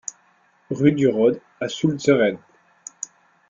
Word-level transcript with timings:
Rue 0.71 0.93
du 0.93 1.07
Rod 1.09 1.39
à 1.59 1.69
Soultzeren 1.69 2.39